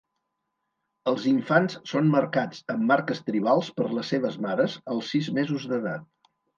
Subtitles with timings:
[1.11, 6.13] Els infants són marcats amb marques tribals per les seves mares als sis mesos d'edat.